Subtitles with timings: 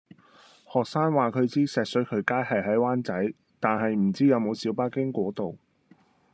[0.67, 5.59] 學生話佢知石水渠街係喺灣仔，但係唔知有冇小巴經嗰度